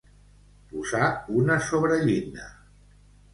[0.71, 1.09] Posar
[1.41, 2.49] una sobrellinda.